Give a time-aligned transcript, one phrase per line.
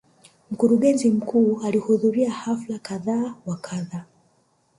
[0.51, 4.05] Mkurugenzi mkuu alihudhuria hafla kadha wa kadha.